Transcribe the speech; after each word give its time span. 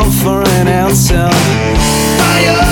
for 0.00 0.40
an 0.42 0.68
answer. 0.68 1.28
Fire! 2.18 2.62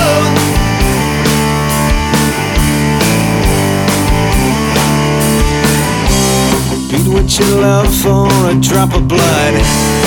Beat 6.89 7.13
with 7.13 7.39
your 7.39 7.61
love 7.61 7.93
for 8.01 8.27
a 8.49 8.59
drop 8.59 8.95
of 8.95 9.07
blood. 9.07 10.00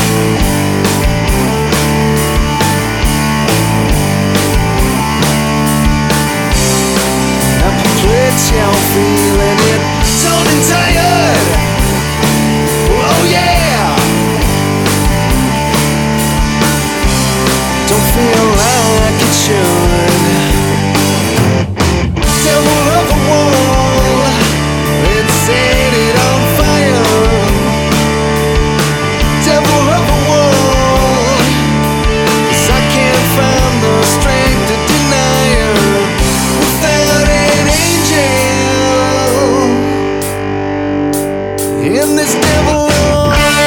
in 41.87 42.17
this 42.17 42.35
devil 42.35 42.89
oh, 42.89 43.65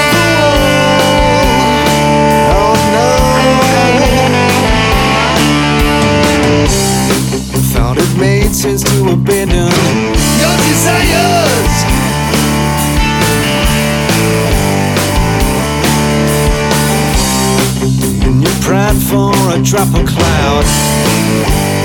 made 8.18 8.56
sense 8.56 8.82
to 8.82 9.10
abandon 9.12 9.72
your 10.42 10.58
desires. 10.66 11.76
Your 18.42 18.56
pride 18.64 18.98
for 18.98 19.32
a 19.54 19.62
drop 19.62 19.94
of 19.94 20.08
cloud. 20.08 21.77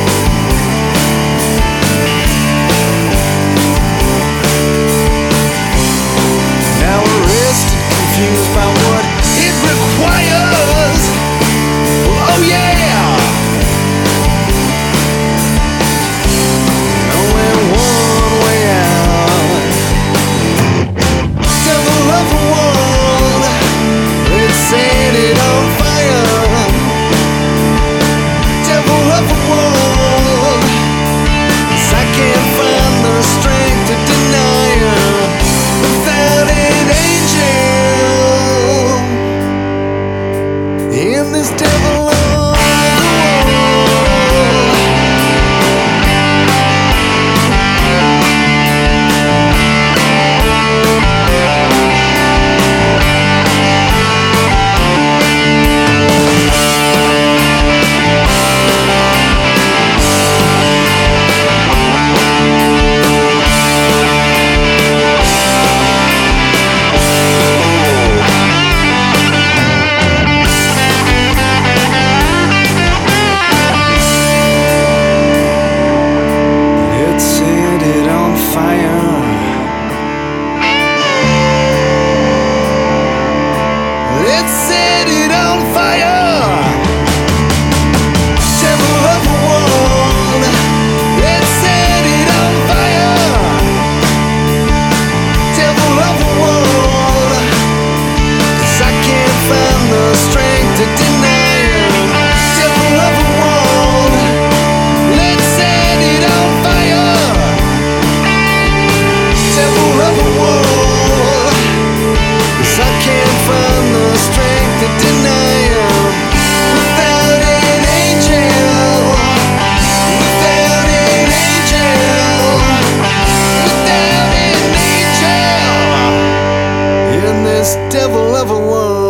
this 127.63 127.77
devil 127.93 128.35
of 128.35 128.51
a 128.51 128.59
woman. 128.59 129.02